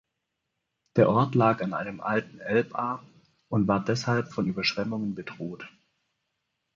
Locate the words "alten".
2.01-2.39